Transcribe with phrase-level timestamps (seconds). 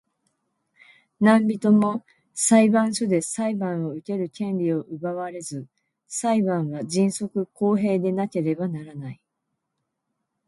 [1.19, 2.03] 何人（なんびと）も
[2.33, 5.67] 裁判所で裁判を受ける権利を奪われず、
[6.07, 9.21] 裁判は迅速公平でなければならない。